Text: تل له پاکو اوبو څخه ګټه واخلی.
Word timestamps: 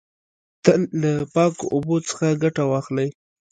تل 0.63 0.81
له 1.01 1.11
پاکو 1.33 1.65
اوبو 1.73 1.95
څخه 2.09 2.25
ګټه 2.43 2.63
واخلی. 2.67 3.09